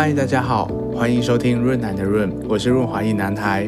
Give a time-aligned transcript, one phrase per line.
[0.00, 3.66] 嗨，大家好，欢迎收听润男的润，我是润滑一男孩。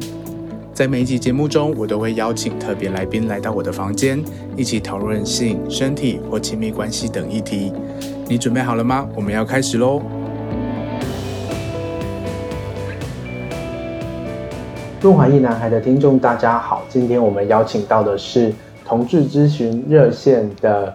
[0.72, 4.22] 在每一集节目中，我都会邀请特别来宾来到我的房间，
[4.56, 7.72] 一起讨论性、身体或亲密关系等议题。
[8.28, 9.08] 你准备好了吗？
[9.16, 10.00] 我们要开始喽！
[15.00, 18.54] 润滑一男孩的听众，大家好，今天我们邀请到的是
[18.86, 20.94] 同志咨询热线的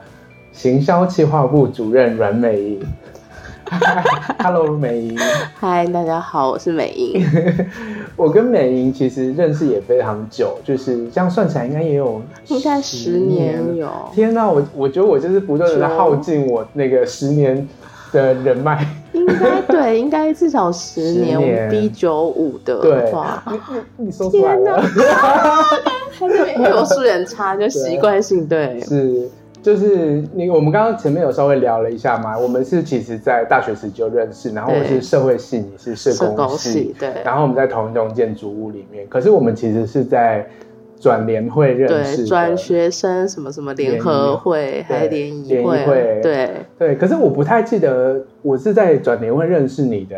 [0.53, 2.79] 行销企划部主任阮美仪。
[4.43, 5.17] Hello，美莹。
[5.59, 7.25] 嗨，大家好，我是美莹。
[8.15, 13.89] 我跟美莹其实认识也非常久，就是这样算起来应该也有应该十年有。
[14.13, 17.67] 天哪，我我觉得我就是不断的在耗尽我那个十年
[18.11, 18.85] 的人脉。
[19.13, 21.41] 应该对，应该至少十年。
[21.41, 23.59] 我们 B 九五的话，对，
[23.97, 24.81] 你你说出来了。
[26.17, 28.79] 还是因为我数人差，就习惯性对。
[28.81, 29.27] 是。
[29.65, 40.47] 就是你，我们刚刚前面有稍微聊了一下嘛，我们是其实，在大学时就认识，然后我是社会系，你是社工系，系，对，然后我们在同一栋建筑物里面，可是我们其实是在
[40.99, 46.65] 转联会认识，转学生什么什么联合会还是联谊会，对。
[46.77, 50.15] 对，可是我不太记得我是在转联会认识你的。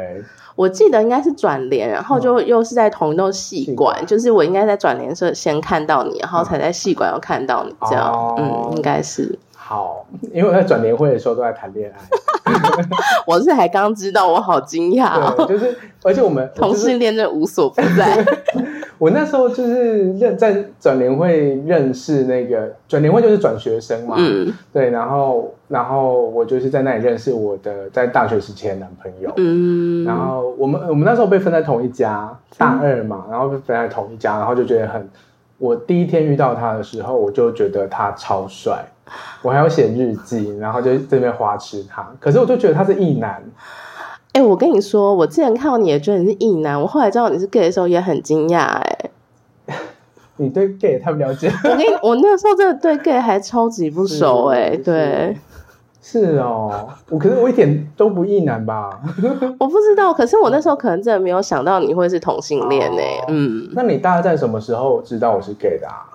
[0.56, 8.36] 我记得应该是转联，然后就又是在同一栋戏馆，嗯、就是我应该在转联社先看到你，然后才在戏馆又看到你，这样，哦、
[8.72, 9.38] 嗯，应该是。
[9.68, 12.00] 好，因为我在转年会的时候都在谈恋爱。
[13.28, 15.46] 我是还刚知道，我好惊讶哦。
[15.46, 18.26] 就是，而且我们 同性恋真的无所不在。
[18.98, 35.06] 我那时候就是认在转年会认识那个转年会就是转学生嘛，嗯，对，然后然后我就是在那里认识我的在大学时期的男朋友，嗯，然后我们我们那时候被分在同一家大二嘛，然后被分在同一家，然后就觉得很，
[35.58, 38.84] 我第一天遇到他的时候，我就觉得他超帅。
[39.42, 42.08] 我还要写日记，然后就这边花痴他。
[42.20, 43.44] 可是我就觉得他是异男。
[44.34, 48.66] 哎、欸，我跟你说，我之前看到你也觉得你是异男，我后来知道你是 gay 的时候也很惊讶。
[48.66, 49.10] 哎，
[50.38, 51.52] 你对 gay 也太不了解。
[51.64, 54.48] 我跟你，我那个时候真的对 gay 还超级不熟。
[54.48, 55.36] 哎，对。
[56.00, 58.98] 是哦，我可是我一点都不异男吧？
[59.60, 63.02] 我不知道，可是我那时候可能真的没有想到你会是同性恋呢。
[63.24, 66.08] 哦、嗯，那你大概在什么时候知道我是 gay 的啊？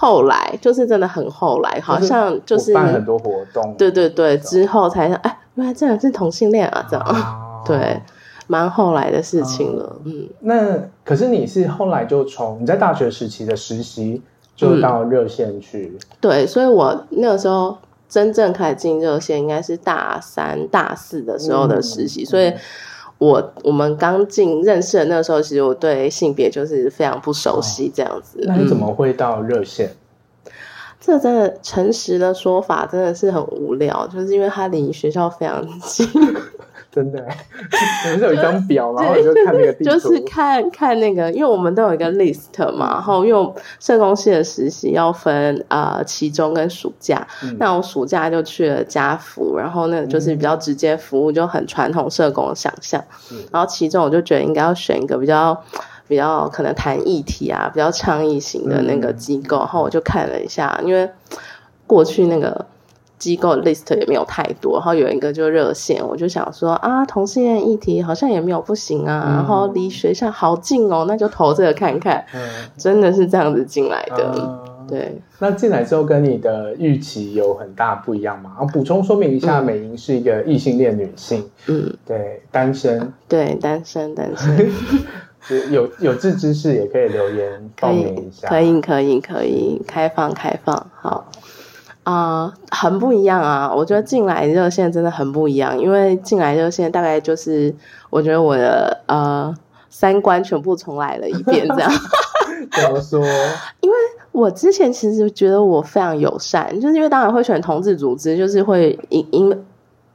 [0.00, 8.00] 后来就是真的很后来，好像就是办很多活动，对对对，之后才哎，原来这人是同性恋啊，这样、啊、 对，
[8.46, 9.86] 蛮后来的事情了。
[9.86, 14.22] 啊、嗯，那可是你是后来就从你在大学时期的实习
[14.54, 17.76] 就到热线去、嗯，对，所以我那个时候
[18.08, 22.52] 真正开始进热线应该是大三、大四的时候的实习，嗯、所以。
[23.18, 28.38] 我我们刚进认识的那个时候，其实我对性别就是非常不熟悉，这样子。
[28.40, 29.88] 哦、那你怎么会到热线？
[30.44, 30.52] 嗯、
[31.00, 36.08] 这真的诚实的说法真的是很无聊，就是因为它离学校非常近。
[36.90, 37.22] 真的，
[38.06, 55.62] 我们是有一张表，然后就看那个地图，就是看看那个，因为我们都有一个 list 嘛，然后因为社工系的实习要分呃期中跟暑假，嗯、那我暑假就去了家福，然后那个就是比较直接服务，就很传统社工的想象，嗯、然后其中我就觉得应该要选一个比较
[56.08, 61.08] 比较可能谈议题啊，比较倡议型的那个机构，嗯、然后我就看了一下，因为
[61.86, 62.66] 过去那个。
[63.18, 72.40] 机构 list 也没有太多，然后有一个就热线，我就想说啊，同性恋议题好像也没有不行啊，嗯、然后离学校好近哦，那就投这个看看，嗯、
[72.76, 75.20] 真的是这样子进来的，嗯、对。
[75.40, 78.52] 那进来之后跟你的预期有很大不一样吗？
[78.56, 84.70] 然后补充说明一下，美莹是一个异性恋女性，嗯，对，单身，对，单身，单身，
[85.70, 91.30] 有有志之士也可以留言报名一下，可以，可以，可以，开放，开放，好。
[92.04, 93.70] 啊、呃，很不一样啊！
[93.70, 97.74] 我觉得进来热线真的很不一样，因为进来热线大概就是
[98.08, 99.54] 我觉得我的呃
[99.90, 101.92] 三观全部重来了一遍，这样。
[102.72, 103.20] 怎么说？
[103.80, 103.96] 因为
[104.32, 109.64] 我之前其实觉得我非常友善，就是因为当然会选同志组织，就是会因因。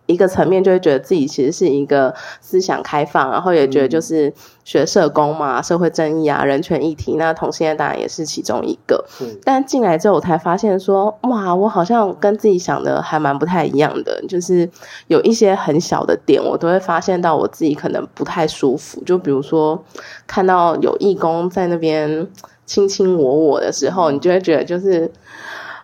[0.06, 4.34] 一个层面就会觉得自己其实是一个思想开放，然后也觉得就是
[4.66, 9.06] 学社工嘛，嗯、社会正义啊，人权议题，那同性恋当然也是其中一个。
[9.22, 14.70] 嗯、但进来之后，我才发现说，哇，我好像跟自己想的还蛮不太一样的，就是
[15.08, 19.02] 有一些很小的点，我都会发现到我自己可能不太舒服。
[19.06, 19.82] 就比如说，
[20.28, 22.28] 看到有义工在那边
[22.66, 25.10] 卿卿我我的时候，你就会觉得就是。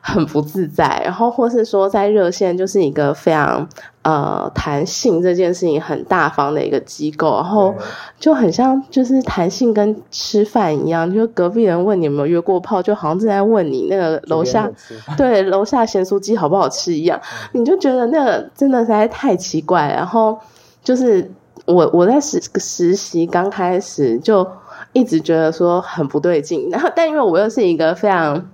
[0.10, 3.68] 很不自在，然后或是说在热线就是一个非常
[4.02, 7.74] 呃弹性这件事情很大方的一个机构，然后
[8.20, 14.70] 就很像就是弹性跟吃饭一样，就隔壁人问你有没有约过炮，就好像正在问你那个楼下
[15.16, 17.20] 对楼下咸酥鸡好不好吃一样，
[17.54, 20.38] 你就觉得那个真的实在太奇怪，然后
[20.84, 21.32] 就是。
[21.66, 24.48] 我我在实实习刚开始就
[24.92, 28.50] 一直觉得说很不对劲，然后但因为我又是一个非常。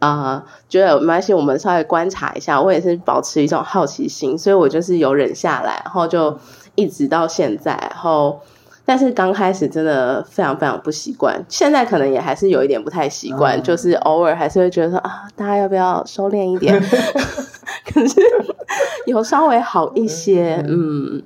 [0.00, 2.60] 啊、呃，觉得没关系，我们稍微观察一下。
[2.60, 6.36] 我也是保持一种好奇心，所以我就是有忍下来，然后就
[6.74, 7.72] 一直到现在。
[7.90, 8.40] 然后，
[8.84, 16.80] 但是刚开始真的非常非常不习惯，现在可能也还是有一点不太习惯，嗯、就是偶尔还是会觉得说啊，大家要不要收敛一点？
[17.92, 18.20] 可是
[19.06, 21.16] 有稍微好一些，嗯。
[21.16, 21.22] 嗯，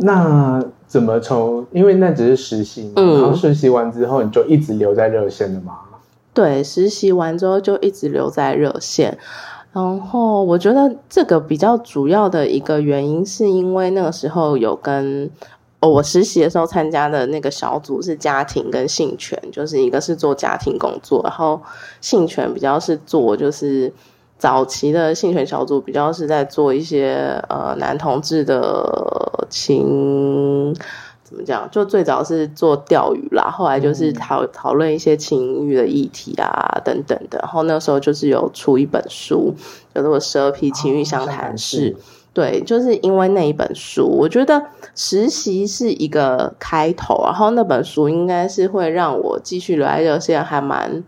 [0.00, 1.64] 那怎么从？
[1.70, 5.78] 因为那只是实习嘛，嗯、然后实习完之后你就一直留在热线的吗？
[6.36, 9.16] 对，实习完之后就一直留在热线，
[9.72, 15.30] 然后我觉得这个比较主要的一个原因，是因为那个时候有跟、
[15.80, 21.58] 我实习的时候参加的那个小组是家庭跟性权，就是一个是做家庭工作，然后
[22.02, 23.90] 性权比较是做就是
[24.36, 30.76] 早期的性权小组比较是在做一些呃男同志的情。
[31.36, 31.68] 怎么讲？
[31.70, 37.38] 就最早是做钓鱼啦，后来就是讨讨论一些情欲的议题啊，等等的。
[37.40, 39.54] 然后那时候就是有出一本书，
[39.94, 41.92] 叫做《十二批情欲相谈室》。
[41.94, 41.98] 哦、
[42.32, 44.62] 对，就是因为那一本书，我觉得
[44.94, 51.04] 实习是一个开头，然后那本书应该是会让我继续留在热线，还蛮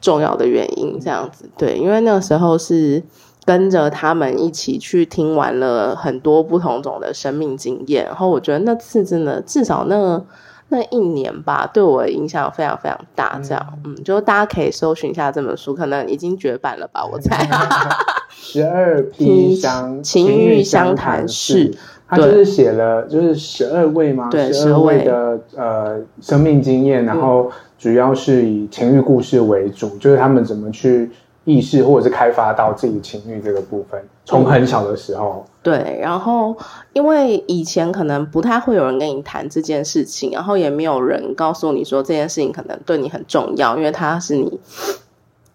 [0.00, 1.00] 重要的原因。
[1.00, 3.02] 这样子，对，因为那个时候是。
[3.44, 10.22] 跟着他们一起去听完了很多不同种的生命经验，然后我觉得那次真的至少那
[10.68, 13.40] 那一年吧，对我的影响非常非常大。
[13.42, 17.04] 这样，嗯，嗯，就大家可以搜寻一下这本书，可能已经绝版了吧？
[17.04, 17.48] 我猜。
[18.30, 21.74] 十二批相情欲相谈室，
[22.08, 24.28] 他就是写了就是十二位吗？
[24.30, 31.10] 对，十二位的呃生命经验，然后主要是以情欲故事为主，嗯、就是他们怎么去。
[31.44, 35.44] 意识或者是开发到自己情欲这个部分，从很小的时候。
[35.60, 36.56] 对，然后
[36.92, 44.58] 因为以前可能不太会有人跟你谈这件事情，然后也没有人告诉你说这件事情可能对你很重要，因为它是你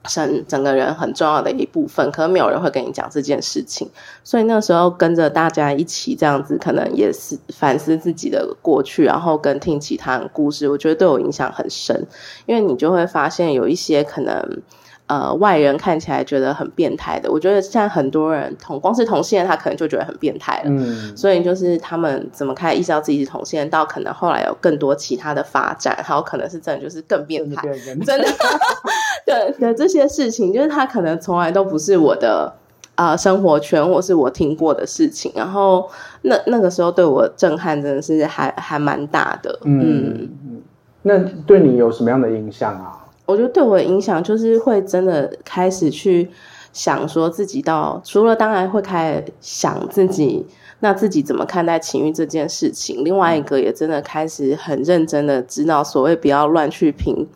[0.03, 3.89] 整整个人很重要的一部分，可能没有人会跟你讲这件事情，
[4.23, 12.05] 所以那时候跟着大家一起这样子，可能也是反思自己的过去，然后跟听其他人故事，我觉得对我影响很深，
[12.45, 14.61] 因为你就会发现有一些可能。
[15.07, 20.69] 呃，外人看起来觉得很变态的，我觉得现在很多人同光是同性恋，他可能就觉得很变态了。
[20.69, 27.65] 嗯，所以就是他们怎么开始意识到自己是同性恋，到可能后来有更多其他的发展，还有可能是真的就是更变态，
[28.05, 28.27] 真的。
[29.25, 32.53] 对对，这些事情就是他可能从来都不是我的
[32.95, 35.31] 啊、呃、生活圈，或是我听过的事情。
[35.33, 35.89] 然后
[36.23, 39.57] 那那个时候对我震撼真的是还还蛮大的。
[39.63, 40.61] 嗯嗯，
[41.03, 42.96] 那对你有什么样的影响啊？
[43.27, 46.29] 我觉得对我的影响就是会真的开始去
[46.71, 50.45] 想说自己到除了当然会开始想自己，
[50.79, 57.27] 那自己怎么看待情欲这件事情，另外一个也真的开始很认真的知道所谓不要乱去评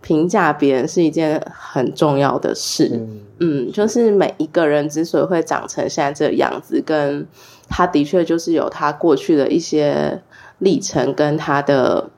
[0.00, 2.90] 评价别人是一件很重要的事。
[2.92, 7.24] 嗯，嗯，就是每一个人之所以会长成现在这个样子，跟
[7.68, 10.20] 他的确就是有他过去的一些
[10.58, 12.10] 历程跟他的。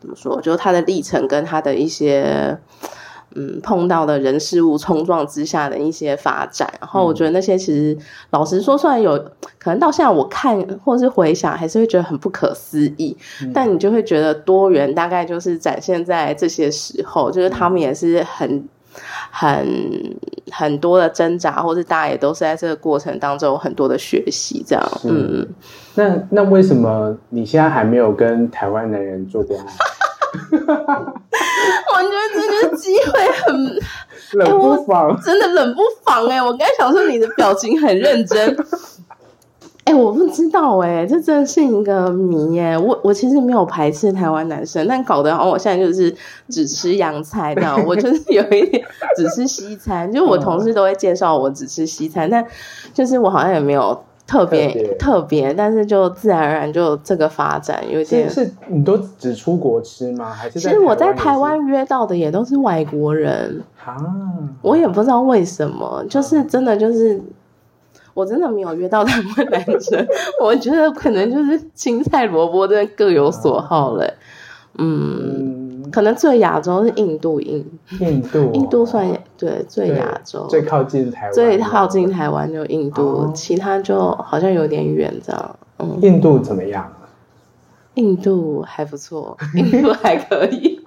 [0.00, 0.40] 怎么说？
[0.40, 2.58] 就是他的历程跟他的一些，
[3.34, 6.72] 嗯，碰到的人事物冲撞之下的一些发展。
[6.80, 7.98] 然后我觉得那些其实，
[8.30, 9.16] 老实说，虽然有
[9.58, 13.16] 可能到现在我看或是回想，还是会觉得很不可思议。
[13.42, 18.68] 嗯、但你就会觉得多元大概就是展现在这些时候，就是他们也是很。
[19.30, 20.16] 很
[20.50, 25.00] 很多的挣扎，或是大家也都是在这个过程当中有很多的学习，这样。
[25.04, 25.46] 嗯，
[25.94, 29.64] 那那为什么你现在还没有跟台湾男人做过爱？
[31.90, 33.80] 我觉得这个机会很
[34.38, 36.42] 冷不防，欸、真的冷不防哎、欸！
[36.42, 38.56] 我刚才想说你的表情很认真。
[39.88, 42.78] 哎、欸，我不知道哎、欸，这真的是一个谜耶、欸。
[42.78, 46.14] 我我其实没有排斥台湾男生，但搞得好像我现在就是
[46.50, 47.82] 只吃洋菜这样。
[47.86, 48.84] 我就是有一点
[49.16, 52.44] 只吃西餐，就我同事都会介绍我只吃西餐，但
[52.92, 58.28] 就是我好像也没有特别特别，但是就自然而然就这个发展有点。
[58.28, 60.30] 是你都只出国吃吗？
[60.30, 60.60] 还是？
[60.60, 63.96] 其实我在台湾约到的也都是外国人啊，
[64.60, 67.18] 我也不知道为什么，就是真的就是。
[68.18, 70.04] 我真的没有约到台湾男生，
[70.42, 74.12] 我觉得可能就是青菜萝卜真的各有所好嘞。
[74.76, 77.64] 嗯，嗯可能最亚洲是印度，印
[78.00, 85.56] 印度，印度算对最亚洲，最靠近台湾，最靠近台湾就印度，哦、其他就好像有点远这样。
[85.78, 86.92] 嗯，印度怎么样？
[87.94, 90.80] 印度还不错，印度还可以。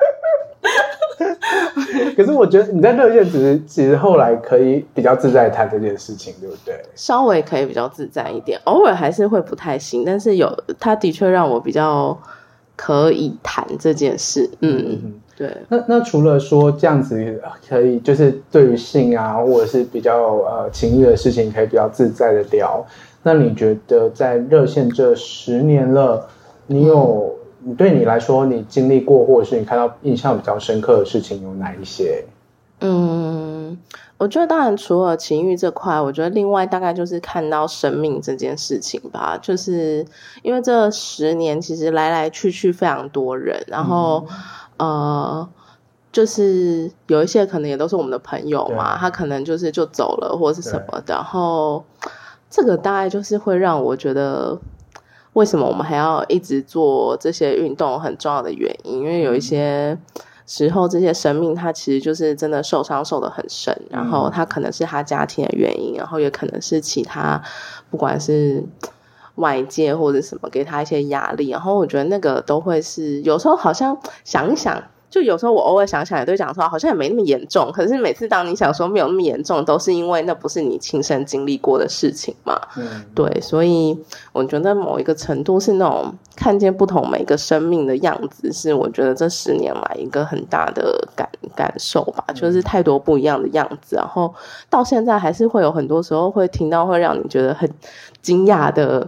[2.16, 6.76] 可是我觉得你在热线只是其实后来可以比较自在谈这件事情，对不对？
[6.96, 12.18] 稍微可以比较自在一点，偶尔还是会不太行，但是有他的确让我比较
[12.76, 14.50] 可以谈这件事。
[14.60, 15.56] 嗯，嗯对。
[15.70, 22.86] 那那除了说这样子可以，就是对于性啊，或者是比较呃情欲的事情，可以比较自在的聊。
[23.24, 26.28] 那你觉得在热线这十年了，
[26.68, 27.36] 你有？
[27.36, 32.26] 嗯你对你来说，你经历过或者是你看到印象比较深刻的事情有哪一些？
[32.80, 33.78] 嗯，
[34.18, 39.38] 我觉得当然除了情欲这块，我觉得另外大概就是看到生命这件事情吧。
[39.40, 40.04] 就是
[40.42, 44.26] 因为这十年其实来来去去非常多人，然后、
[44.78, 45.50] 嗯、呃，
[46.12, 51.86] 就是有一些可能也都是我们的朋友嘛，他可能就是就走了或者是什么的，然后
[52.50, 54.58] 这个大概就是会让我觉得。
[55.34, 58.00] 为什么我们还要一直做这些运动？
[58.00, 59.98] 很重要的原因，因为有一些
[60.46, 63.76] 时候，这些生命它其实就是真的受伤，受的很深。
[63.90, 67.42] 然后它可能是他家庭的原因，然后也可能是其他，
[67.90, 68.64] 不管是
[69.36, 71.50] 外界或者什么，给他一些压力。
[71.50, 74.84] 然后我觉得那个都会是有时候好像想一想。
[75.12, 82.58] 就有时候我偶尔想想也都讲说好像也没那么严重，可是每次当你想说没有那么严重，都是因为那不是你亲身经历过的事情嘛。
[82.78, 83.96] 嗯，对，所以
[84.32, 94.34] 我觉得某一个程度是那种看见不同每个生命的样子，是我觉得这十年来一个很大的感感受吧，就是太多不一样的样子，然后
[94.70, 97.70] 到现在还是会有很多时候会听到会让你觉得很
[98.22, 99.06] 惊讶的。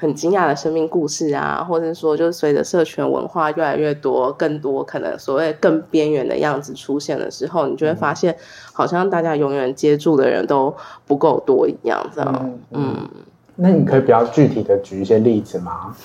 [0.00, 8.36] 很惊讶的生命故事啊，或者说，就是随着社群文化越来越多，更多可能所谓更边缘的样子出现的时候，你就会发现，
[8.72, 10.72] 好像大家永远接触的人都
[11.04, 12.32] 不够多一样，这样。
[12.70, 13.08] 嗯，嗯，
[13.56, 15.96] 那你可以比较具体的举一些例子吗？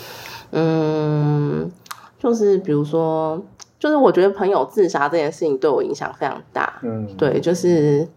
[0.53, 1.71] 嗯，
[2.17, 3.39] 就是比如说，
[3.79, 6.79] 就是我觉得朋友自杀这件事情对我影响非常大。
[6.81, 8.07] 嗯，对，就是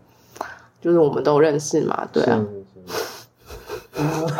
[0.80, 2.42] 就是我们都认识嘛，对啊。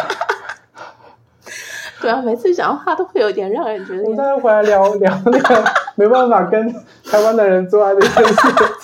[2.07, 4.05] 对啊，每次讲的话都会有点让人觉得。
[4.05, 5.65] 我们再回来聊聊那个
[5.97, 6.73] 没办法跟
[7.03, 8.33] 台湾的人做爱的一件事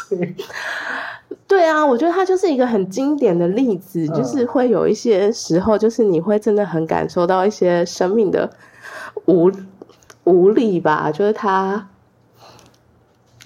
[0.08, 0.36] 情。
[1.46, 8.50] 对啊，我觉得它就是一个很经典的例子，嗯，就是会有一些时候，就是你会真的很感受到一些生命的
[9.26, 9.48] 无
[10.24, 11.12] 无力吧。
[11.12, 11.86] 就是他，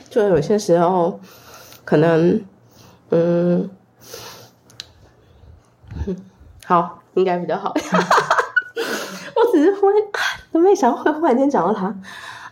[0.09, 1.21] 就有些时候
[1.85, 2.40] 可能，
[3.11, 3.68] 嗯，
[6.64, 7.75] 好，应该比较好。
[9.56, 9.98] 我只是忽然
[10.52, 11.86] 都没想到会忽然间讲到他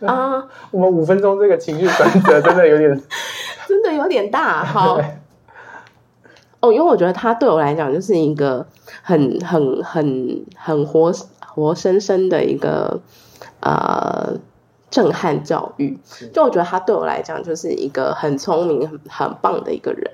[0.07, 0.43] 啊！
[0.71, 2.89] 我们五分钟这个情绪转折真的有点，
[3.69, 4.63] 真的有点大。
[4.63, 4.99] 好
[6.61, 8.65] 哦，因为我觉得他对我来讲就是一个
[9.03, 11.13] 很很很很活
[11.45, 12.99] 活生生的一个
[13.59, 14.33] 呃
[14.89, 15.99] 震撼教育。
[16.33, 20.11] 就我觉得他对我来讲就是一个很聪明很很棒的一个人，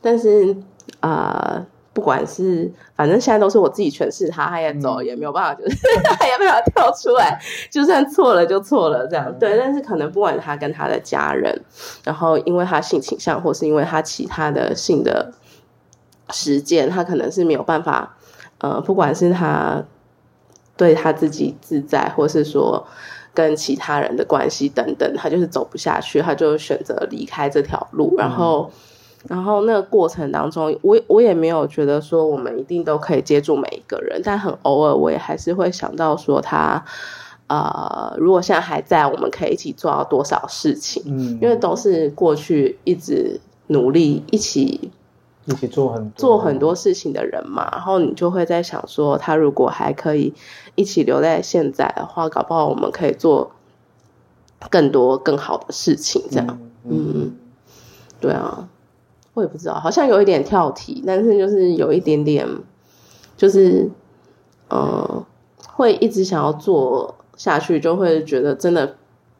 [0.00, 0.56] 但是
[0.98, 1.54] 啊。
[1.54, 7.38] 呃不管是，反正现在都是我自己诠释他，他也走，也没有办法，就是他 也没有办法跳出来，
[7.70, 9.58] 就算错了就错了，这样对。
[9.58, 11.54] 但是可能不管他跟他的家人，
[12.02, 15.32] 然后因为他性倾向，或是因为他其他的性的
[16.30, 18.16] 实践，他可能是没有办法，
[18.58, 19.84] 呃，不管是他
[20.78, 22.86] 对他自己自在，或是说
[23.34, 28.70] 跟其他人的关系等等，他就是走不下去，他就选择离开这条路，然后。
[29.28, 36.84] 然后那个过程当中，我我也没有觉得说我们一定都可以接住每一个人，但很偶尔我也还是会想到说他，
[37.46, 41.02] 呃，如果现在还在，我们可以一起做到多少事情？
[41.06, 44.90] 嗯，因为都是过去一直努力一起
[45.44, 46.12] 一起做很多。
[46.16, 50.34] 做很多事情的人嘛，然后你就会在想说，他如果还可以
[50.74, 53.52] 一起留在现在的话，搞不好我们可以做
[54.68, 57.32] 更多更好的事情，这样，嗯，嗯，
[58.20, 58.68] 对啊。
[59.34, 62.46] 我也不知道，好像有一点跳题，但是就是有一点点，
[63.36, 63.90] 就是，
[64.68, 65.26] 呃，
[65.68, 68.96] 会一直想要做下去，就会觉得真的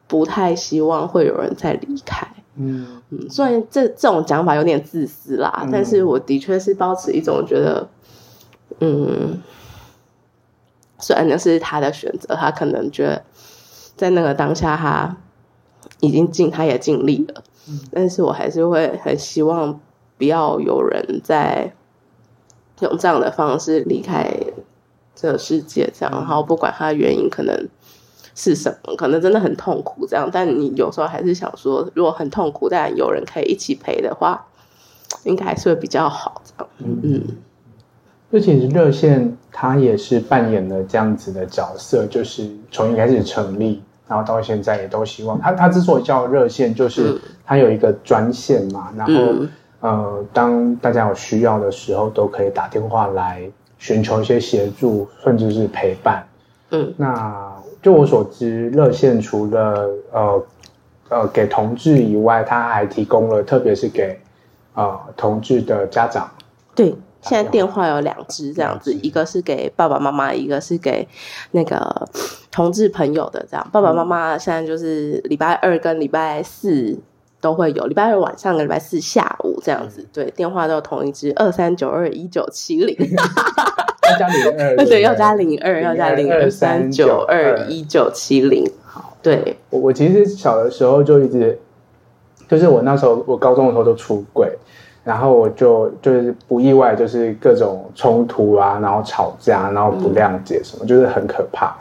[0.06, 2.26] 不太希望会有人再离开。
[2.54, 7.88] 嗯嗯，虽然这这种讲法有点自私啦，嗯，但是我的确是保持一种觉得，
[8.80, 9.42] 嗯，
[10.98, 13.22] 虽然那是他的选择，他可能觉得
[13.96, 15.16] 在那个当下他
[16.00, 17.42] 已经尽，他也尽力了。
[17.92, 19.80] 但是我还是会很希望
[20.18, 21.72] 不要有人在
[22.80, 24.28] 用这样的方式离开
[25.14, 27.68] 这个世界，这样，然后不管他的原因可能
[28.34, 30.28] 是什么，可能真的很痛苦，这样。
[30.32, 34.46] 但你有时候还是想说，如果很痛苦，但有人可以一起陪的话，
[35.24, 36.72] 应该还是会比较好，这样。
[36.78, 37.22] 嗯嗯。
[38.32, 43.82] 就其实热线它也是扮演了这样子的角色，就是从一开始成立。
[44.12, 45.40] 然后到现在也都希望。
[45.40, 49.50] 他他之所以叫热线，就是他有一个专线嘛，然后、嗯、
[49.80, 53.40] 呃，当大家有需要的时候，都可以打电话来
[53.78, 56.22] 寻求一些协助，甚至是陪伴。
[56.72, 57.50] 嗯，那
[57.80, 60.44] 就我所知，热线除了呃
[61.08, 64.20] 呃给同志以外，他还提供了，特别是给
[64.74, 66.30] 呃同志的家长。
[66.74, 66.94] 对。
[67.24, 71.06] 现在电话有两只这样子，一个是给爸爸妈妈，一个是给
[71.52, 72.08] 那个
[72.52, 73.66] 同志朋友的这样。
[73.72, 76.96] 爸爸妈妈现在就是礼拜二跟礼拜四
[77.40, 80.06] 都会有，礼拜二晚上跟礼拜四下午这样子。
[80.12, 88.64] 对，电话都有同一支二三九二一九七零，要加零二， 对，要加零二，要加零二三九二一九七零。
[88.84, 91.58] 好，对，我我其实小的时候就一直，
[92.46, 94.48] 就是我那时候我高中的时候就出轨。
[95.04, 101.76] 然后我就就是不意外，就是各种冲突啊，然后吵架，然后不谅解什么，嗯、就是很可怕。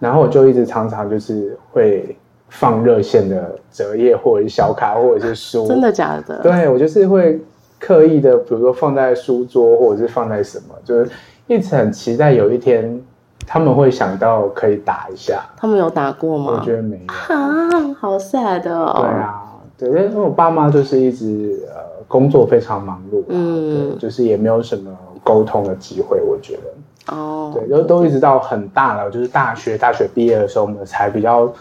[0.00, 2.16] 然后我就一直常常就是会
[2.48, 5.68] 放热线的折页，或者是小卡，或者是书。
[5.68, 6.40] 真的假的？
[6.42, 7.40] 对，我就是会
[7.78, 11.08] 刻意的，比如说放在书桌，或者是放在什么，就是
[11.46, 13.00] 一直很期待有一天
[13.46, 15.40] 他们会想到可以打一下。
[15.56, 16.56] 他们有打过吗？
[16.58, 18.96] 我觉得没有啊，好 sad 哦。
[18.98, 19.44] 对啊，
[19.78, 21.90] 对，因为我爸妈就是一直呃。
[22.10, 24.90] 工作非常忙碌，嗯，对，就是也没有什么
[25.22, 26.62] 沟通的机会，我觉得，
[27.08, 31.52] 哦，对，都都一直到很大了，就是大学大学毕业的时候，我们才比较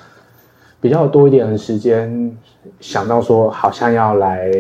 [0.81, 2.37] 比较多一点的时间，
[2.79, 4.51] 想到说好像要来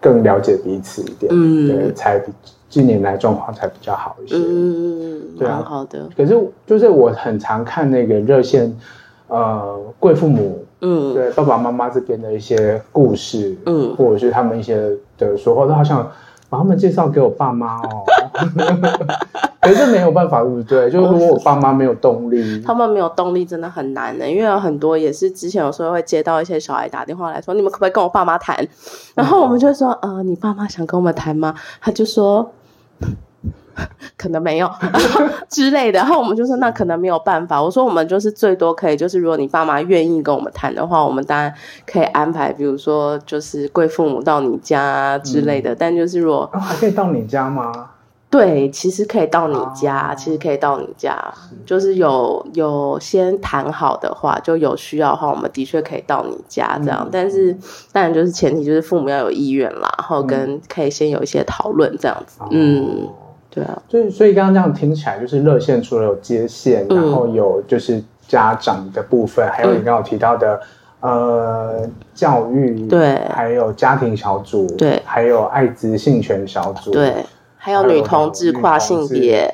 [0.00, 2.22] 更了解彼此一点，嗯，对，才
[2.68, 6.08] 近年来状况才比较好一些，嗯，对啊，好的。
[6.16, 8.76] 可是就是我很常看那个热线，
[9.28, 10.62] 呃，贵父母。
[10.82, 14.76] 嗯，对，爸爸妈妈这边的一些故事，嗯，或者是他们一些
[15.16, 16.06] 的说话，都好想
[16.50, 18.04] 把他们介绍给我爸妈哦。
[19.66, 20.88] 可是没有办法，对不对？
[20.92, 28.56] 就是如果我爸妈没有动力，他们没有动力真的很难的，因为有很多也是之前有时候会接到一些小孩打电话来说，你们可不可以跟我爸妈谈？
[29.14, 31.54] 然后我们就会说，呃，你爸妈想跟我们谈吗？
[31.80, 32.50] 他就说。
[34.16, 34.70] 可能没有
[35.50, 37.62] 之类的，然后我们就说那可能没有办法。
[37.62, 41.52] 我说我们就是最多可以，就是如果你爸妈愿意跟我们谈的话，我们当然
[41.86, 45.74] 可以安排，比如说就是贵父母到你家之类的。
[45.74, 47.90] 嗯、但就是如果、哦、还可以到你家吗？
[48.36, 51.56] 对，其实可以到你家，哦、其实可以到你家，是。
[51.64, 57.00] 就是有有先谈好的话，就有需要的话，我们的确可以到你家这样。
[57.04, 57.56] 嗯、但是
[57.92, 62.84] 当然就是前提就是父母要有意愿啦，然后跟可以先有一些讨论这样子，嗯。
[63.02, 63.08] 嗯
[63.48, 70.60] 对啊，所以所以刚刚这样听起来，就是热线除了有接线，嗯、然后有就是家长的部分，还有你刚刚提到的、
[71.00, 77.14] 嗯、呃教育，对，还有家庭小组，对，还有艾滋性权小组，对，
[77.66, 79.52] 还有女同志跨性别，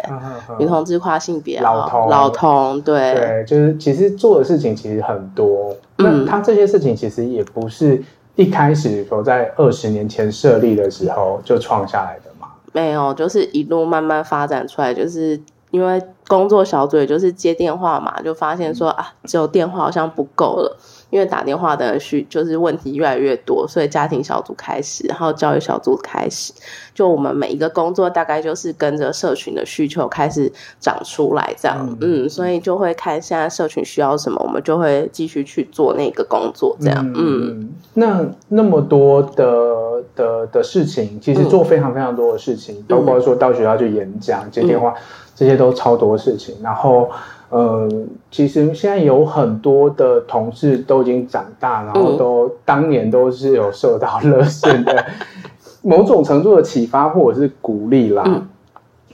[0.59, 12.49] 女同志跨性别，老同老同，对对，就是其实做的事情其实很多，嗯，那他这些事情其实也不是一开始说在二十年前设立的时候就创下来的嘛。
[12.75, 15.99] 没有，就是一路慢慢发展出来，就是因为
[16.29, 20.77] 工作小组就是接电话嘛，就发现说啊，只有电话好像不够了。
[21.13, 26.55] 因为打电话的需就是问题越来越多，所以家庭小组开始，然后教育小组开始，
[26.95, 45.03] 就我们每一个工作大概就是跟着社群的需求开始长出来这样，嗯，嗯，所以就会看现在社群需要什么，我们就会继续去做那个工作这样，嗯，嗯，那那么多的的的事情，其实做非常非常多的事情，嗯、包括说到学校去演讲、接电话，嗯、
[45.37, 47.11] 这些都超多事情，然后。
[47.53, 47.87] 呃，
[48.31, 55.05] 其实现在有很多的同事都已经长大，然后都、嗯、当年都是有受到热线的
[55.85, 58.23] 某种程度的启发或者是鼓励啦。
[58.27, 58.49] 嗯、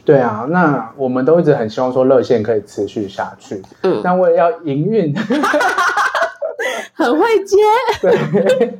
[0.04, 3.60] 对啊，那我们都一直很希望说热线可以持续下去。
[3.82, 5.12] 嗯，但为了要营运，
[6.94, 7.56] 很会接。
[8.00, 8.78] 对，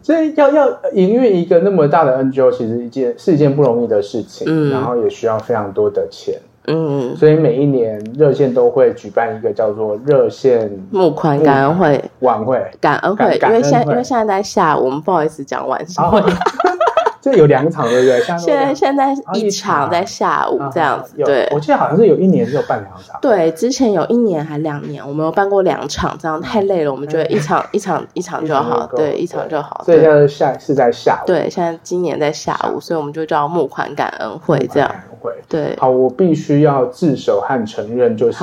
[0.00, 6.40] 所以要要营运一个那么大的 NGO，其实一件是一件不容易的事情，嗯、然后也需要非常多的钱。
[6.66, 12.04] 嗯，所以每一年热线都会举办一个叫做热线募款感恩会。
[12.20, 16.20] 晚会，感恩会，因为现因为现在在下午，我们不好意思讲晚上会。
[17.20, 18.20] 这有两场对不对？
[18.38, 21.46] 现在现在一场在下午这样子，对。
[21.52, 23.18] 我记得好像是有一年只有办两场。
[23.20, 29.82] 对，之前有一年还两年，我们有办过两场，这样太累了，我们觉得一场一场一场就好，对，一场就好。
[29.84, 31.26] 所以现在下是在下午。
[31.26, 34.90] 对，现在今年在下午，所以我们就叫募款感恩会这样。
[35.20, 38.42] 会对，好，我必须要自首和承认，就是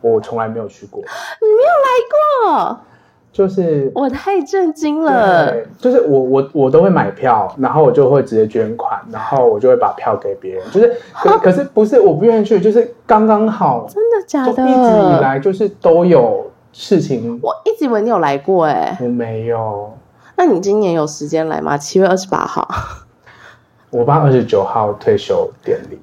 [0.00, 1.00] 我从来没有去过。
[1.00, 2.80] 你没有来过？
[3.38, 5.54] 就是我太震惊了。
[5.78, 10.64] 就是我我我都会买票，然后我就会直接捐款，然后我就会把票给别人。
[10.72, 13.86] 就是可可是不是我不愿意去，就是刚刚好。
[13.88, 14.68] 真的假的？
[14.68, 17.38] 一直以来就是都有事情。
[17.40, 19.96] 我一直以为你有来过哎、欸，我没有。
[20.36, 21.78] 那你今年有时间来吗？
[21.78, 22.68] 七月二十八号，
[23.90, 26.00] 我爸二十九号退休典礼。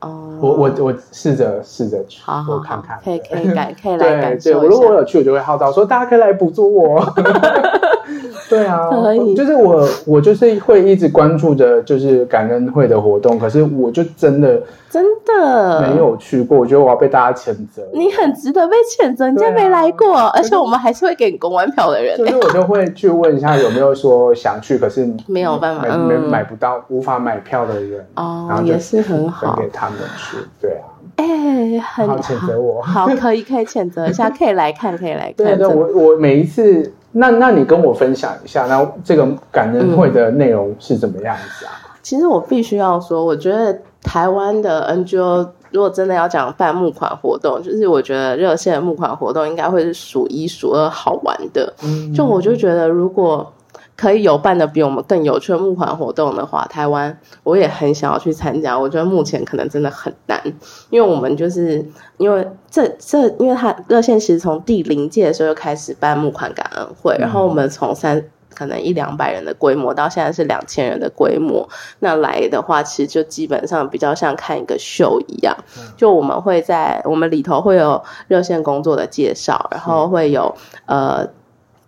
[0.00, 4.58] 哦，我我我试着试着去，好好好，我看看， 可以可以改可以来感受一下。
[4.60, 7.00] 对，如果我有去，我就会号召说大家可以来补助我。
[8.48, 9.34] 对啊，可以。
[9.34, 16.58] 就是我我就是会一直关注着就是感恩会的活动，可是我就真的真的没有去过。
[16.58, 17.82] 我觉得我要被大家谴责。
[17.92, 22.16] 你很值得被谴责，你竟然没来过，而且我们还是会给你公关票的人。
[22.16, 28.04] 所以我就会去问一下有没有说想去，可是没有办法，没买不到，无法买票的人。
[28.16, 30.36] 哦，也是很好，给他们去。
[30.60, 30.84] 对啊。
[31.16, 32.80] 哎，很好，谴责我。
[32.80, 35.34] 好，可以可以谴责一下，可以来看，可以来看。
[35.46, 36.92] 对对，我我每一次。
[37.12, 41.72] 那，那你跟我分享一下，那这个感恩会的内容是怎么样子啊？
[41.84, 51.72] 嗯，其实我必须要说，我觉得台湾的 NGO 如果真的要讲办募款活动，就是我觉得热线的募款活动应该会是数一数二好玩的。
[51.82, 53.52] 嗯，就我就觉得如果。
[54.00, 58.78] 可以有办的比我们更有趣的募款活动的话，台湾我也很想要去参加。
[58.78, 60.40] 我觉得目前可能真的很难，
[60.88, 61.86] 因为我们就是
[62.16, 75.54] 因为这这，因为它热线其实从第零届的时候就开始办募款感恩会，然后我们从三可能一两百人的规模到现在是两千人的规模，那来的话其实就基本上比较像看一个秀一样，
[75.98, 80.54] 就我们会在我们里头会有热线工作的介绍，然后会有
[80.86, 81.28] 呃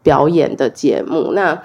[0.03, 1.59] 表演的节目，那。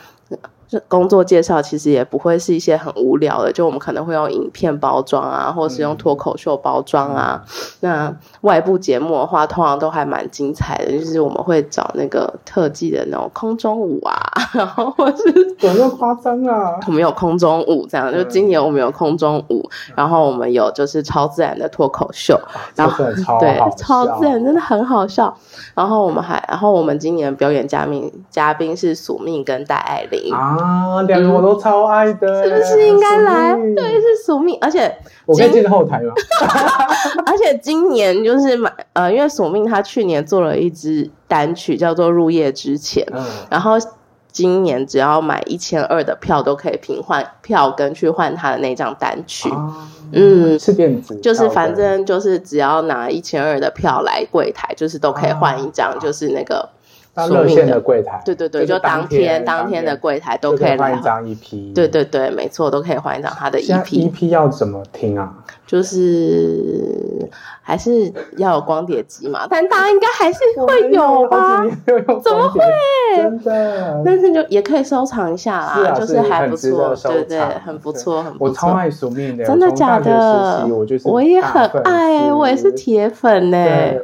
[0.87, 7.41] 工作介绍其实也不会是一些很无聊的，就我们可能会用影片包装啊，或者是用脱口秀包装啊。
[7.45, 7.51] 嗯、
[7.81, 14.19] 那外部节目的话，通常都还蛮精彩的，就是我们会找那个特技的那种空中舞啊，
[14.53, 15.23] 然后或是
[15.61, 16.77] 有那么夸张啊？
[16.87, 25.33] 我们有空中舞这样，就今年我们有空中舞，嗯、然后我们有就是超自然的脱口秀，嗯、然后超对超自然真的很好笑。
[25.73, 30.56] 然后我们还，然后我们今年表演嘉宾嘉宾是宿命跟戴爱玲啊，
[31.07, 33.53] 两个我都超爱的，是不是应该来？
[33.75, 34.93] 对，是索命，而且
[35.25, 36.13] 我可以进后台吗？
[37.25, 43.77] 而且今年就是买呃，因为索命他去年做了一支单曲叫做《入夜之前》，嗯，然后。
[44.29, 49.49] 今年只要买一千二的票，都可以平换票根去换他的那张单曲。
[49.49, 49.73] 哦、
[50.11, 56.69] 嗯，是电子，就是反正就是只要拿一千二的票来柜台，就是都可以换一张，就是那个。
[57.25, 63.83] 热线的柜台，对对对，就当天当天的柜台都可以换一张 EP，对对对，没错，都可以换一张他的 EP。
[63.85, 65.33] EP 要怎么听啊？
[65.67, 67.29] 就是
[67.61, 71.63] 还是要有光碟机嘛，但大家应该还是会有吧？
[72.23, 72.59] 怎么会？
[73.15, 74.01] 真的？
[74.05, 78.67] 但是就也可以收藏一下啦，就是还不错，对对，很不错，很不错。
[78.67, 80.65] 我超爱宿命的，真的假的？
[81.03, 83.57] 我也很爱，我也是铁粉呢。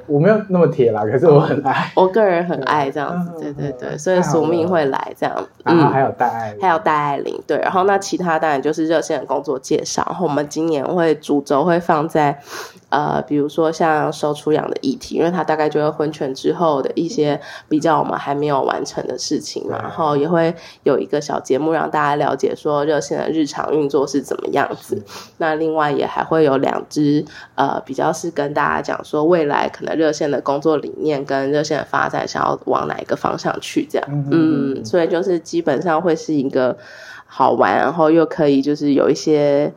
[0.08, 3.26] 我没有那么铁啦，可是我很爱， 我个人很爱这样。
[3.26, 12.42] 子，对对对，所以宿命会来这样，然后还有戴爱，还有戴爱玲，对，然后那其他当然就是热线的工作介绍，然后我们今年会主轴会放在，
[12.90, 17.40] 呃，比如说像收出养的议题，因为它大概就会婚权之后的一些
[17.70, 25.00] 比较我们还没有完成的事情嘛，然后也会有一个小节目让大家了解说热线的日常运作是怎么样子，
[25.38, 32.98] 那另外也还会有两支，呃，比较是跟大家讲说未来可能热线的工作理念跟热线的发展想要往哪。
[33.04, 33.86] 一个方向去？
[33.86, 36.78] 这样，嗯，嗯，所以就是基本上会是一个
[37.26, 39.74] 好玩，然后又可以就是有一些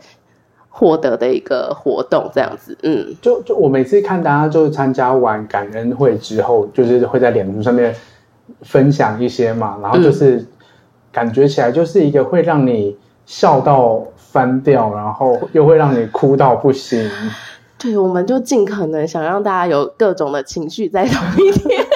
[0.78, 7.94] 获得的一个活动，这样子，嗯，就就我每次看大家就是参加完感恩会之后，就是会在脸书上面
[8.60, 10.46] 分享一些嘛，然后就是
[11.10, 17.10] 感觉起来就是一个会让你笑到翻掉，然后又会让你哭到不行。
[17.80, 21.86] 对，我们就尽可能想让大家有各种的情绪在同一天。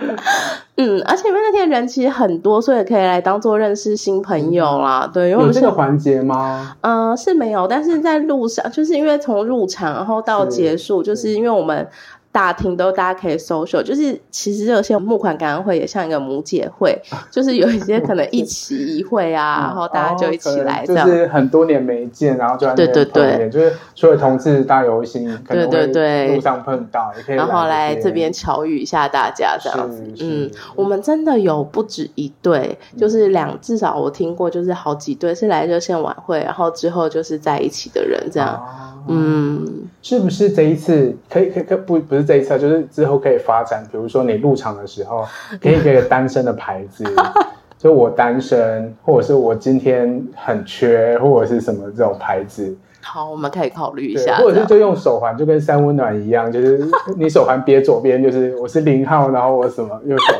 [0.80, 5.02] 嗯，而且因为那天人其实很多，所以可以来当做认识新朋友啦。
[5.04, 6.74] 嗯、对，因为有这个环节吗？
[6.80, 11.86] 嗯、呃，是没有，但是在路上，就是因为从入场然后到结束，是就是因为我们。
[12.32, 16.96] 大厅都大家可以 social，就是其实热线募款感恩会也像一个母姐会，
[17.30, 39.66] 就是有一些可能一期一会啊，然后大家就一起来这样，就是很多年没见，然后就对对对，就是所有同志大游行，对对对，路上碰到也可以，然后来这边巧遇一下大家这样子，嗯，我们真的有不止一对，就是两至少我听过就是好几对是来热线晚会，然后之后就是在一起的人这样，嗯，
[40.02, 42.24] 是不是这一次可以可以可不不是？
[42.24, 45.24] 这一次就是之后可以发展，比如说你入场的时候，
[45.60, 47.04] 可以给个单身的牌子，
[47.78, 56.86] 就我单身，或者是我今天很缺，或者是什么这种牌子，好，我们可以考虑一下，或者是就用手环，就跟三温暖一样，就是
[57.16, 60.34] 你手环别左边，就是我是零号，然后我什么右手。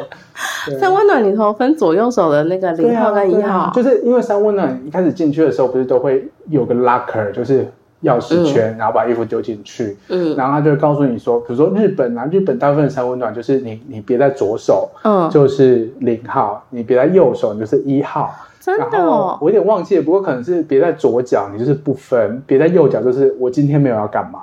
[0.79, 7.67] 三温暖里头分左右手的那个零号跟一号，啊啊，就是因为三温暖一开始进去的时候，不是都会有个 locker，就是
[8.03, 18.35] 钥匙圈，嗯，然后把衣服丢进去，嗯，然后他就会告诉你说，比如说日本啊，日本大部分的三温暖就是你你别在左手，嗯，就是零号，你别在右手，你就是一号。
[18.61, 24.41] 真的哦，我有点忘记了，不过可能是别在左脚，你就是不分；别在右脚，就是我今天没有要干嘛。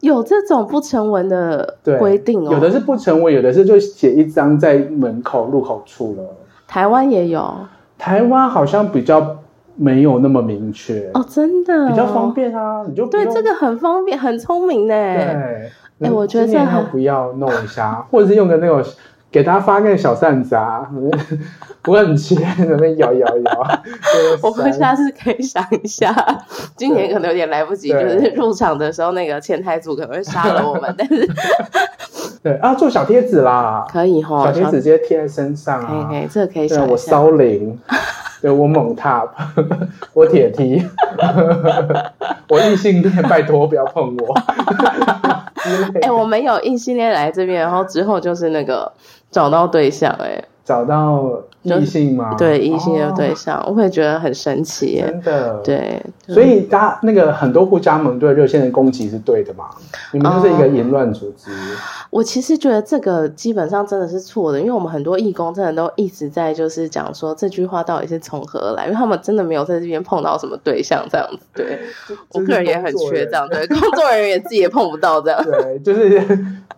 [0.00, 6.24] 有这种不成文的规定哦，有的是不成文，有的是就写一张在门口入口处了。
[6.66, 7.54] 台湾也有，
[7.98, 9.36] 台湾好像比较
[9.76, 14.94] 没有那么明确哦，真的比较方便啊，你就对这个很方便，很聪明呢。
[14.94, 18.82] 对，哎，我觉得这要不要弄一下， 或者是用个那种。
[19.34, 20.88] 给他发个小扇子啊，
[21.82, 23.80] 不会很切，那边摇摇摇。
[24.40, 26.14] 我们下次可以想一下，
[26.76, 31.28] 今年可能有点来不及，就是入场的时候那个前台组可能会杀了我们，但是
[32.44, 36.86] 对啊，做小贴纸啦，可以哈，小贴纸直接贴在身上啊，可以，这个可以想。
[36.86, 37.76] 我骚灵，
[38.44, 39.30] 对我猛 top，
[40.12, 40.84] 我铁踢，
[42.50, 44.34] 我异性恋，拜托不要碰我。
[46.02, 48.92] 哎、欸，我们有异性恋来这边，然后之后就是那个。
[49.30, 51.24] 找到对象哎、欸，找到
[51.64, 52.34] 异性吗？
[52.36, 55.10] 对，异性的对象，哦、我会觉得很神奇、欸。
[55.10, 59.64] 真的，对，所以大家那个很多互加盟对热线的攻击是对的嘛？
[60.12, 61.76] 你们就是一个淫乱组织、嗯。
[62.10, 71.44] 我其实觉得这个基本上真的是错的，因为我们很多义工真的都一直在就是讲说这句话到底是从何而来，因为他们真的没有在这边碰到什么对象这样子。
[71.54, 71.80] 对，
[72.32, 75.42] 我个人也很缺这样，对，工作人员也自己也碰不到这样。
[75.44, 76.22] 对，就是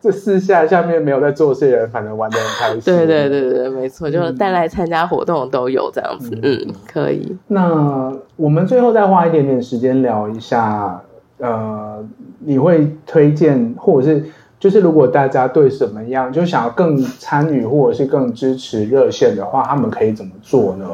[0.00, 2.80] 这四下下面没有在做事的人，反正玩的很开心。
[2.86, 7.36] 对对对对，没错，就是带来参加活动都有这样子，嗯，嗯，可以。
[7.48, 11.02] 那我们最后再花一点点时间聊一下，
[11.38, 12.04] 呃，
[12.40, 14.24] 你会推荐或者是？
[14.58, 20.88] 就是如果大家对什么样就想要更参与或者是更支持热线的话，他们可以怎么做呢？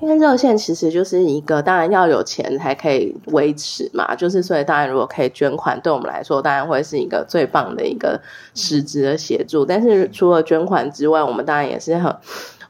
[0.00, 4.14] 因为热线其实就是一个，当然要有钱才可以维持嘛。
[4.14, 8.20] 就是所以当然如果可以捐款，对我们来说当然会是一个最棒的一个
[8.54, 9.64] 实质的协助。
[9.64, 12.14] 但是除了捐款之外，我们当然也是很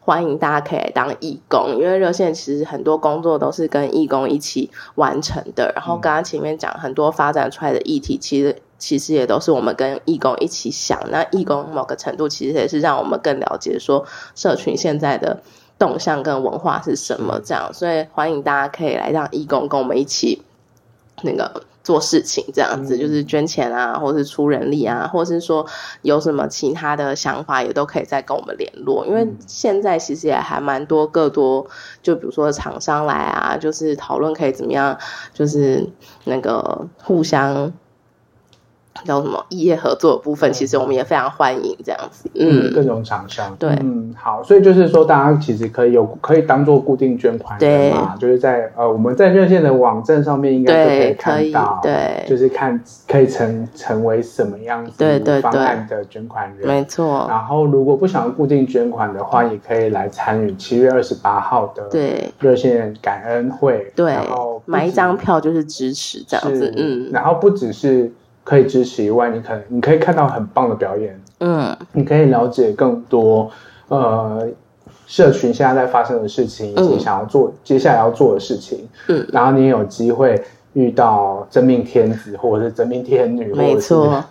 [0.04, 5.72] 欢迎大家可以来当义工，因为热线其实很多工作都是跟义工一起完成的。
[5.74, 8.56] 然后刚刚前面讲很多发展出来的议题，其实。
[8.82, 15.40] 其实也都是我们跟义工一起想，那义工某个程度其实也是让我们更了解说社群现在的
[15.78, 20.42] 动向跟文化是什么这样，所以欢迎大家可以来让义工，跟我们一起
[21.22, 25.66] 那个做事情这样子，就是捐钱啊，或是出人力啊，或是说
[26.03, 31.66] 有什么其他的想法也都可以再跟我们联络，因为现在其实也还蛮多个多，
[32.03, 34.97] 就比如说厂商来啊，就是讨论可以怎么样，
[35.35, 35.88] 就是
[36.25, 37.73] 那个互相。
[39.05, 42.31] 叫什么异业合作的部分，其实我们也非常欢迎这样子。
[42.35, 43.55] 嗯，各种厂商。
[43.59, 52.28] 对，嗯，好，所以就是说，大家其实可以有可以当做固定捐款人嘛，就是在呃我们在热线的网站上面应该就可以看到，对，对。
[52.28, 57.26] 就是看可以成成为什么样子方案的捐款人，没错。
[57.28, 62.33] 然后如果不想要固定捐款的话，也可以来参与七月二十八号的对。
[62.40, 68.11] 热线感恩会，对，然后买一张票就是支持这样子，嗯，然后不只是。
[68.44, 73.50] 可以支持以外，你可能你可以看到很棒的表演，嗯，你可以了解更多，
[73.88, 74.48] 呃，
[75.07, 84.22] 社群现在在发生的事情，以及想要做、嗯、接下来要做的事情，嗯，然后你也有机会遇到真命天子或者是真命天女，没错。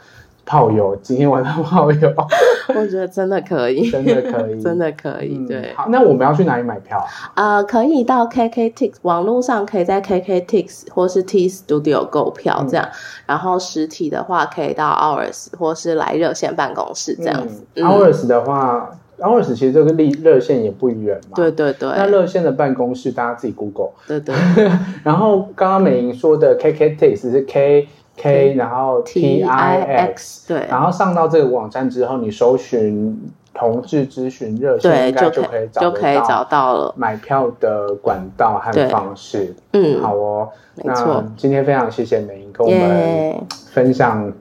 [0.45, 2.13] 炮友，今天晚上泡友，
[2.75, 5.37] 我觉得真的可以，真的可以， 真的可以。
[5.47, 7.01] 对，好，那我们要去哪里买票？
[7.35, 12.87] 呃，可以到 KKTIX 网络上，可以在 KKTIX 或是 T Studio 购票这样。
[13.25, 17.63] 然后实体的话，可以到 Ours 或是来热线办公室这样子。
[17.75, 21.35] Ours 的话，Ours 其实这个离热线也不远嘛。
[21.35, 21.87] 对对对。
[21.95, 23.91] 那热线的办公室，大家自己 Google。
[24.07, 24.35] 对对。
[25.03, 27.87] 然后刚刚美莹说的 KKTIX 是 K。
[28.21, 29.81] K，然后 T I
[30.13, 33.19] X，对，然后上到这个网站之后，你搜寻
[33.51, 39.55] 同志咨询热线，应该就可以找就可以找到了买票的管道和方式。
[39.73, 40.49] 嗯，好哦。
[40.75, 43.35] 那今天非常谢谢美英跟我们
[43.71, 44.31] 分享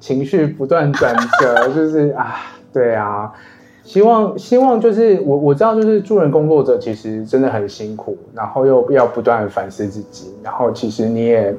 [0.00, 2.36] 情绪不断转折， 就是啊，
[2.72, 3.30] 对啊，
[3.84, 11.54] 希望希望就是我我知道，就是助人工作者其实真的很辛苦，然后又要不断反思自己，然后其实你也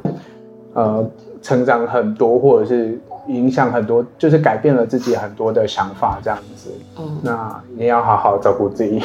[0.74, 1.08] 呃。
[1.42, 6.70] 成长很多，或者是影响很多，就是改变了自己很多的想法，这样子。
[6.98, 9.02] 嗯，那你要好好照顾自己。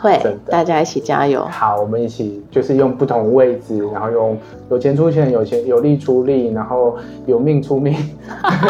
[0.00, 1.44] 会，大家一起加油。
[1.50, 4.38] 好，我们一起就是用不同位置，然后用
[4.70, 7.96] 有钱出钱，有钱有力出力，然后有命出命，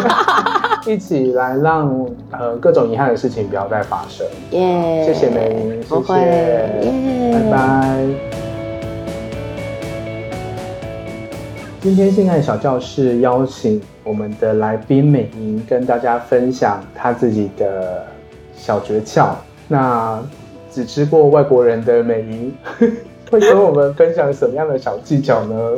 [0.89, 4.27] 一起来让呃各种遗憾的事情不要再发生。
[4.53, 6.15] 耶、yeah，谢谢梅，谢谢，
[6.81, 8.48] 耶，拜拜。
[11.81, 18.05] 今天性爱小教室邀请我们的来宾美莹跟大家分享她自己的
[18.57, 19.31] 小诀窍。
[19.69, 20.21] 那
[20.73, 22.53] 只吃过外国人的美莹
[23.31, 25.77] 会跟我们分享什么样的小技巧呢？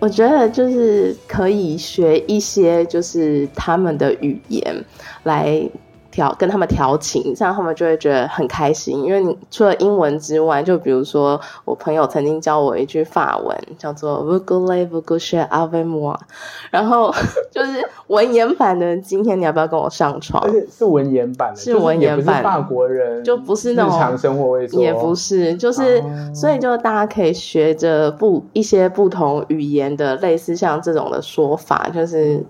[0.00, 4.84] 我觉得就是可以学一些，就是他们的语言
[5.22, 5.70] 来。
[6.10, 9.04] 调跟他们调情，这样他们就会觉得很开心。
[9.04, 16.16] 因为你除了英文之外，就比如说我朋友曾经教我一句法文，叫做 Vous voulez vous coucher avec moi，
[16.70, 17.14] 然后
[17.50, 18.96] 就是文言版的。
[18.98, 20.42] 今天你要不要跟我上床？
[20.44, 32.44] 而且是文言版的，是文言版，是法国人，就不是那种日常生活会说，也不是，就是、哦、所以就大家可以学着不一些不同语言的，类似像这种的说法，就是。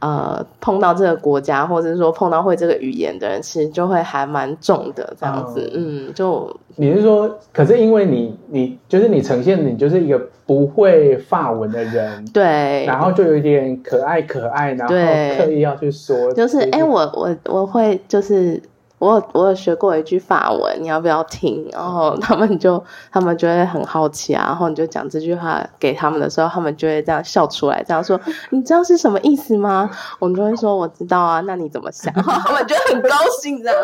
[0.00, 5.70] 呃，碰到这个国家，或者是说碰到会这个语言的人，其实就会还蛮重的这样子。
[5.74, 14.94] 嗯，嗯，就你是说，可是因为你你就是你呈现你就是一个不会法文的人，对，然后就有一点可爱可爱，然后
[15.36, 18.60] 刻意要去说，就是哎、欸，我我我会就是。
[19.00, 21.66] 我有我有学过一句法文，你要不要听？
[21.72, 28.20] 然后他们就他们就会很好奇啊，然后你就讲这句话给他们的时候，他们就会这样笑出来，这样说
[28.52, 32.12] ：“你知道是什么意思吗？”我们就会说：“我知道啊。”那你怎么想？
[32.12, 33.08] 他们就很高
[33.40, 33.76] 兴，这样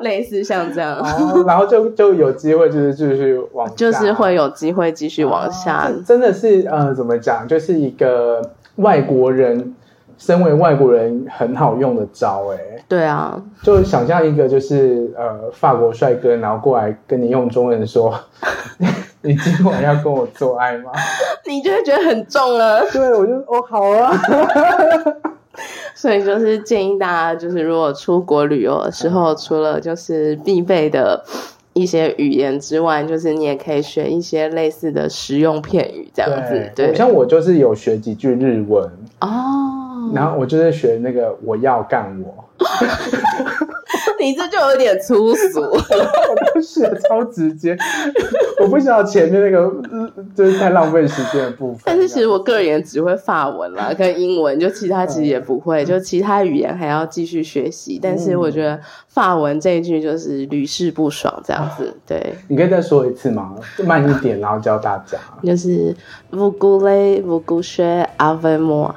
[0.00, 5.88] 类似像这样，哦、然后就就有机会就是继续往下，就是会有机会继续往下。
[5.88, 7.46] 哦、真的是呃，怎么讲？
[7.46, 9.76] 就是一个外国人。
[10.18, 18.14] 身为外国人很好用的招哎、欸，对啊，就想象一个就是呃法国帅哥，然后过来跟你用中文说，
[19.22, 20.92] 你今晚要跟我做爱吗？
[21.46, 22.84] 你就会觉得很重了。
[22.90, 24.12] 对，我就哦好啊。
[25.94, 31.22] 所以就是建议大家，就是如果出国旅游的时候，除了就是必备的
[31.72, 36.70] 一些语言之外，就是你也可以学一些类似的实用片语这样子。
[36.74, 38.84] 对，对像我就是有学几句日文
[39.20, 39.83] 哦。
[40.12, 42.44] 然后我就是学那个我要干我，
[44.20, 47.76] 你这就有点粗俗， 我都学超直接，
[48.60, 49.70] 我不知道前面那个
[50.34, 51.82] 就是太浪费时间的部分。
[51.84, 57.98] 但是其实我个人也只会法文啦，跟英文，就其他其实也不会，嗯、就其他语言还要继续学习。
[58.02, 61.94] 但是我觉得法文这一句就是屡试不爽这样子。
[62.06, 63.54] 对，你可以再说一次吗？
[63.84, 65.18] 慢一点，然后教大家。
[65.42, 65.94] 就是
[66.32, 68.92] Vous voulez vous coucher avec moi。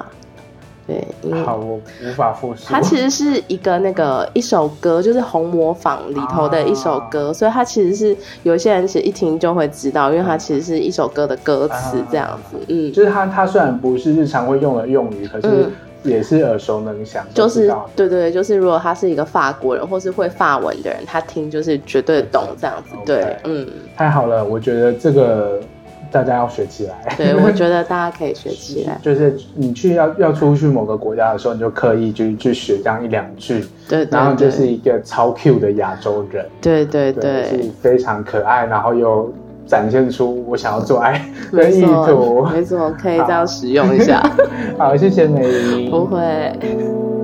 [0.88, 2.64] 对，好，我无法复述。
[2.66, 12.56] 它其实是一个那个一首歌，就是《红磨坊》里头的一首歌，啊，所以它其实是有些人其实一听就会知道，因为它其实是一首歌的歌词这样子。
[12.56, 15.66] 啊、嗯，就是它，它虽然不是日常会用的用语，可是
[16.04, 17.22] 也是耳熟能详。
[17.34, 22.96] 就是对对，就是如果他是一个法国人或是会法文的人，他听就是绝对懂这样子。
[23.04, 25.60] 对.嗯，太好了，我觉得这个。
[26.10, 27.14] 大家要学起来。
[27.16, 28.98] 对，我觉得大家可以学起来。
[29.02, 33.60] 就是你去要要出去某个国家的时候，你就刻意去去学这样一两句。
[33.88, 36.46] 对，对，对，然后就是一个超 Q 的亚洲人。
[36.60, 39.32] 对对对，对，是非常可爱，然后又
[39.66, 42.46] 展现出我想要做爱 的意图。
[42.52, 44.20] 没错，可以这样使用一下。
[44.78, 45.90] 好， 好，谢谢美玲。
[45.90, 47.17] 不会。